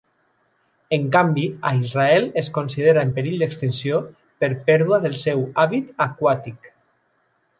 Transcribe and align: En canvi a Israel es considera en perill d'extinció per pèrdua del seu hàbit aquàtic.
En 0.95 1.03
canvi 1.15 1.43
a 1.69 1.73
Israel 1.79 2.25
es 2.43 2.49
considera 2.55 3.03
en 3.09 3.13
perill 3.19 3.37
d'extinció 3.45 4.01
per 4.43 4.51
pèrdua 4.71 5.01
del 5.07 5.19
seu 5.27 5.47
hàbit 5.65 5.93
aquàtic. 6.09 6.73